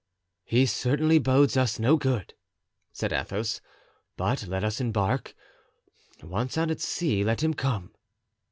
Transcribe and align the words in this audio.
"He 0.45 0.65
certainly 0.65 1.19
bodes 1.19 1.55
us 1.55 1.77
no 1.77 1.95
good," 1.95 2.33
said 2.91 3.13
Athos; 3.13 3.61
"but 4.17 4.47
let 4.47 4.63
us 4.63 4.81
embark; 4.81 5.35
once 6.23 6.57
out 6.57 6.71
at 6.71 6.81
sea, 6.81 7.23
let 7.23 7.43
him 7.43 7.53
come." 7.53 7.93